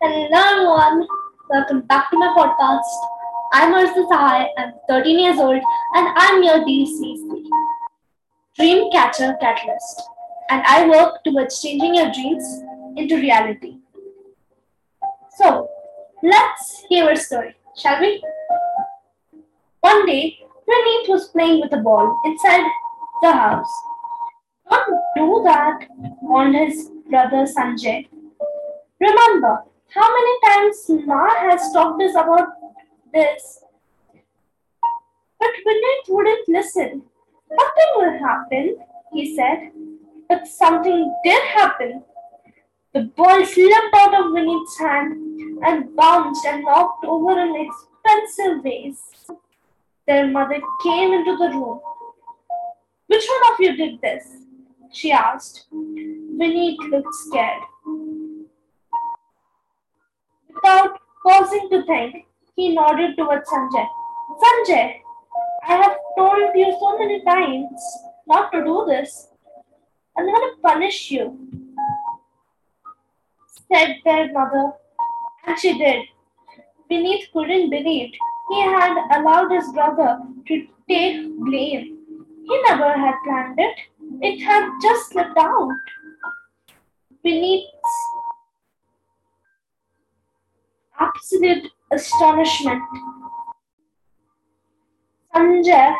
Hello 0.00 0.38
everyone, 0.52 1.08
welcome 1.50 1.80
back 1.80 2.08
to 2.10 2.16
my 2.16 2.28
podcast. 2.28 2.84
I'm 3.52 3.72
Arsa 3.74 4.08
Sahai, 4.08 4.46
I'm 4.56 4.74
13 4.88 5.18
years 5.18 5.40
old 5.40 5.60
and 5.94 6.08
I'm 6.16 6.40
your 6.40 6.60
DCC, 6.60 7.42
Dream 8.56 8.92
Catcher 8.92 9.36
Catalyst, 9.40 10.02
and 10.50 10.62
I 10.64 10.88
work 10.88 11.24
towards 11.24 11.60
changing 11.60 11.96
your 11.96 12.12
dreams 12.12 12.44
into 12.96 13.16
reality. 13.16 13.78
So, 15.36 15.68
let's 16.22 16.84
hear 16.88 17.10
a 17.10 17.16
story, 17.16 17.56
shall 17.76 18.00
we? 18.00 18.22
One 19.80 20.06
day, 20.06 20.38
Praneeth 20.68 21.08
was 21.08 21.26
playing 21.30 21.60
with 21.60 21.72
a 21.72 21.78
ball 21.78 22.20
inside 22.24 22.70
the 23.20 23.32
house. 23.32 23.72
Don't 24.70 25.00
do 25.16 25.42
that, 25.42 25.88
warned 26.22 26.54
his 26.54 26.88
brother 27.10 27.46
Sanjay. 27.46 28.06
Remember, 29.00 29.64
how 29.94 30.08
many 30.12 30.34
times 30.46 31.06
Ma 31.06 31.28
has 31.50 31.72
talked 31.72 32.02
us 32.02 32.12
about 32.12 32.48
this? 33.12 33.64
But 35.38 35.50
Vinay 35.66 35.96
wouldn't 36.08 36.48
listen. 36.48 37.02
Nothing 37.50 37.90
will 37.96 38.18
happen, 38.18 38.76
he 39.12 39.34
said. 39.34 39.70
But 40.28 40.46
something 40.46 41.14
did 41.24 41.42
happen. 41.42 42.02
The 42.92 43.04
ball 43.16 43.44
slipped 43.46 43.94
out 43.94 44.14
of 44.14 44.32
Vinny's 44.34 44.78
hand 44.78 45.12
and 45.64 45.94
bounced 45.96 46.44
and 46.46 46.64
knocked 46.64 47.04
over 47.04 47.38
an 47.38 47.54
expensive 47.54 48.62
vase. 48.62 49.26
Their 50.06 50.26
mother 50.26 50.60
came 50.82 51.12
into 51.12 51.36
the 51.36 51.50
room. 51.50 51.80
Which 53.06 53.26
one 53.26 53.52
of 53.52 53.60
you 53.60 53.76
did 53.76 54.00
this? 54.00 54.24
she 54.92 55.12
asked. 55.12 55.66
Vinny 55.70 56.76
looked 56.90 57.14
scared. 57.14 57.62
Without 60.62 60.98
pausing 61.22 61.68
to 61.70 61.84
think, 61.86 62.26
he 62.56 62.74
nodded 62.74 63.16
towards 63.16 63.48
Sanjay. 63.48 63.86
Sanjay, 64.42 65.00
I 65.64 65.76
have 65.76 65.96
told 66.16 66.54
you 66.54 66.76
so 66.80 66.98
many 66.98 67.22
times 67.22 67.80
not 68.26 68.50
to 68.52 68.64
do 68.64 68.84
this. 68.88 69.28
I'm 70.16 70.26
going 70.26 70.50
to 70.50 70.60
punish 70.60 71.10
you, 71.12 71.38
said 73.72 73.96
their 74.04 74.32
mother. 74.32 74.72
And 75.46 75.58
she 75.58 75.78
did. 75.78 76.02
Vineet 76.90 77.30
couldn't 77.32 77.70
believe 77.70 78.10
he 78.50 78.60
had 78.62 78.96
allowed 79.12 79.50
his 79.52 79.70
brother 79.72 80.20
to 80.48 80.66
take 80.88 81.38
blame. 81.38 81.98
He 82.48 82.62
never 82.62 82.92
had 82.92 83.14
planned 83.24 83.58
it. 83.58 83.76
It 84.22 84.40
had 84.42 84.68
just 84.82 85.10
slipped 85.10 85.38
out. 85.38 85.70
Vineet's 87.22 87.70
absolute 91.18 91.70
astonishment. 91.92 92.82
Sanjay 95.34 95.94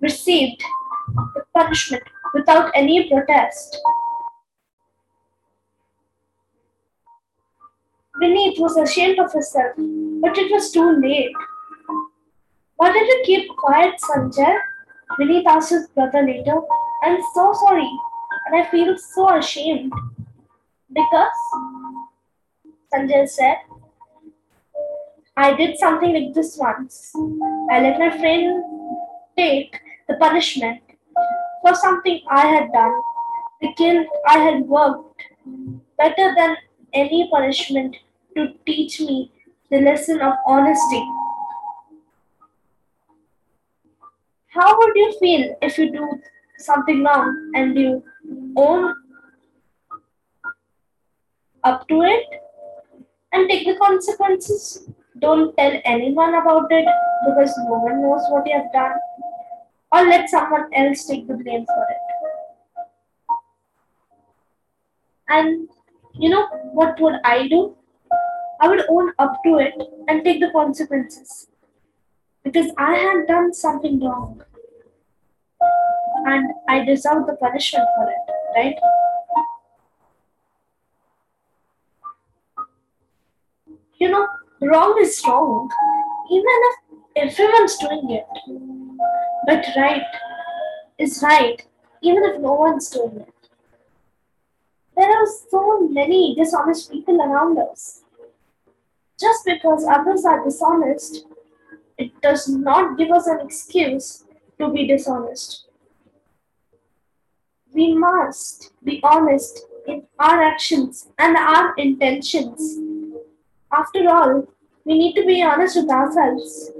received 0.00 0.62
the 1.34 1.42
punishment 1.56 2.02
without 2.34 2.70
any 2.74 3.08
protest. 3.08 3.78
Vineet 8.20 8.58
was 8.58 8.76
ashamed 8.76 9.18
of 9.18 9.32
herself, 9.32 9.72
but 9.76 10.36
it 10.38 10.50
was 10.50 10.70
too 10.72 10.90
late. 11.00 11.32
Why 12.76 12.92
did 12.92 13.06
you 13.06 13.22
keep 13.24 13.48
quiet, 13.56 13.94
Sanjay? 14.08 14.56
Vineet 15.18 15.46
asked 15.46 15.70
his 15.70 15.86
brother 15.88 16.22
later. 16.22 16.60
I'm 17.04 17.20
so 17.34 17.52
sorry, 17.52 17.90
and 18.46 18.56
I 18.56 18.68
feel 18.70 18.96
so 18.98 19.36
ashamed. 19.36 19.92
Because, 20.92 21.38
Sanjay 22.92 23.28
said, 23.28 23.58
I 25.36 25.52
did 25.54 25.76
something 25.78 26.14
like 26.14 26.32
this 26.32 26.56
once. 26.56 27.12
I 27.70 27.80
let 27.80 27.98
my 27.98 28.16
friend 28.18 28.62
take 29.36 29.76
the 30.08 30.14
punishment 30.14 30.80
for 31.60 31.74
something 31.74 32.20
I 32.30 32.46
had 32.46 32.70
done. 32.72 32.94
The 33.60 33.74
guilt 33.76 34.06
I 34.28 34.38
had 34.38 34.60
worked 34.68 35.22
better 35.98 36.34
than 36.36 36.56
any 36.92 37.28
punishment 37.32 37.96
to 38.36 38.54
teach 38.64 39.00
me 39.00 39.32
the 39.70 39.80
lesson 39.80 40.20
of 40.20 40.34
honesty. 40.46 41.04
How 44.48 44.78
would 44.78 44.92
you 44.94 45.18
feel 45.18 45.56
if 45.62 45.78
you 45.78 45.90
do 45.90 46.20
something 46.58 47.02
wrong 47.02 47.50
and 47.56 47.76
you 47.76 48.04
own 48.56 48.94
up 51.64 51.88
to 51.88 52.02
it 52.02 52.24
and 53.32 53.48
take 53.48 53.66
the 53.66 53.76
consequences? 53.76 54.88
Don't 55.24 55.56
tell 55.56 55.80
anyone 55.86 56.34
about 56.34 56.70
it 56.70 56.86
because 57.26 57.56
no 57.66 57.78
one 57.78 58.02
knows 58.02 58.24
what 58.28 58.46
you 58.46 58.52
have 58.58 58.70
done. 58.72 58.92
Or 59.90 60.02
let 60.02 60.28
someone 60.28 60.68
else 60.74 61.06
take 61.06 61.26
the 61.26 61.34
blame 61.34 61.64
for 61.64 61.86
it. 61.92 62.02
And 65.28 65.68
you 66.12 66.28
know 66.28 66.46
what 66.72 67.00
would 67.00 67.14
I 67.24 67.48
do? 67.48 67.74
I 68.60 68.68
would 68.68 68.84
own 68.90 69.12
up 69.18 69.42
to 69.46 69.56
it 69.56 69.72
and 70.08 70.22
take 70.24 70.40
the 70.40 70.50
consequences. 70.50 71.48
Because 72.42 72.70
I 72.76 72.94
had 72.94 73.26
done 73.26 73.54
something 73.54 74.00
wrong. 74.00 74.42
And 76.26 76.52
I 76.68 76.84
deserve 76.84 77.26
the 77.26 77.36
punishment 77.36 77.88
for 77.96 78.10
it, 78.10 78.16
right? 78.56 78.76
You 83.98 84.10
know, 84.10 84.26
wrong 84.66 84.96
is 85.00 85.22
wrong, 85.26 85.70
even 86.30 86.44
if 87.16 87.38
everyone's 87.38 87.76
doing 87.78 88.10
it. 88.10 88.26
But 89.46 89.64
right 89.76 90.02
is 90.98 91.22
right, 91.22 91.62
even 92.02 92.24
if 92.24 92.40
no 92.40 92.52
one's 92.52 92.88
doing 92.90 93.20
it. 93.20 93.34
There 94.96 95.10
are 95.10 95.26
so 95.50 95.88
many 95.88 96.34
dishonest 96.36 96.90
people 96.90 97.20
around 97.20 97.58
us. 97.58 98.02
Just 99.18 99.44
because 99.44 99.84
others 99.88 100.24
are 100.24 100.44
dishonest, 100.44 101.26
it 101.98 102.20
does 102.20 102.48
not 102.48 102.96
give 102.98 103.10
us 103.10 103.26
an 103.26 103.40
excuse 103.40 104.24
to 104.58 104.70
be 104.70 104.86
dishonest. 104.86 105.66
We 107.72 107.94
must 107.94 108.72
be 108.84 109.00
honest 109.02 109.66
in 109.86 110.04
our 110.18 110.42
actions 110.42 111.08
and 111.18 111.36
our 111.36 111.74
intentions. 111.76 112.78
After 113.72 114.08
all, 114.08 114.46
we 114.84 114.98
need 114.98 115.14
to 115.14 115.24
be 115.24 115.42
honest 115.42 115.76
with 115.76 115.90
ourselves. 115.90 116.70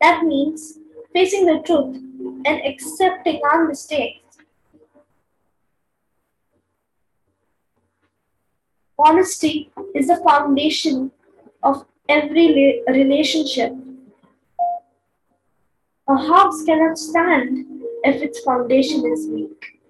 That 0.00 0.24
means 0.24 0.78
facing 1.12 1.46
the 1.46 1.62
truth 1.64 1.96
and 2.44 2.60
accepting 2.64 3.40
our 3.44 3.64
mistakes. 3.64 4.20
Honesty 8.98 9.70
is 9.94 10.08
the 10.08 10.16
foundation 10.16 11.12
of 11.62 11.84
every 12.08 12.82
relationship. 12.88 13.72
A 16.08 16.16
house 16.16 16.64
cannot 16.64 16.98
stand 16.98 17.66
if 18.04 18.22
its 18.22 18.40
foundation 18.40 19.04
is 19.06 19.28
weak. 19.28 19.80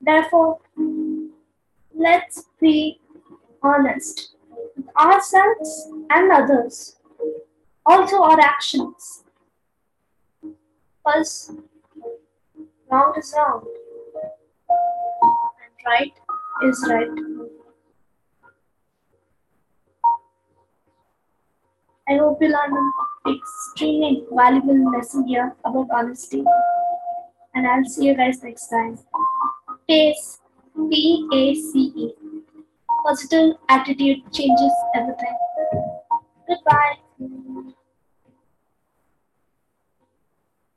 Therefore, 0.00 0.60
let's 1.94 2.44
be 2.60 3.00
honest 3.62 4.34
ourselves 4.98 5.88
and 6.10 6.32
others, 6.32 6.96
also 7.86 8.22
our 8.22 8.40
actions. 8.40 9.24
Because 11.04 11.52
wrong 12.90 13.14
is 13.18 13.34
wrong 13.36 13.64
and 15.62 15.86
right 15.86 16.12
is 16.64 16.86
right. 16.88 17.08
I 22.08 22.16
hope 22.16 22.38
you 22.42 22.48
learned 22.48 22.76
an 22.76 23.36
extremely 23.36 24.24
valuable 24.32 24.90
lesson 24.90 25.26
here 25.28 25.54
about 25.64 25.86
honesty. 25.92 26.44
And 27.54 27.66
I'll 27.66 27.84
see 27.84 28.06
you 28.06 28.14
guys 28.14 28.42
next 28.42 28.68
time. 28.68 28.98
PACE, 29.88 30.40
P 30.90 31.28
A 31.32 31.54
C 31.54 31.92
E. 31.96 32.29
Positive 33.10 33.56
attitude 33.68 34.22
changes 34.32 34.70
everything. 34.94 35.36
Goodbye. 36.46 37.09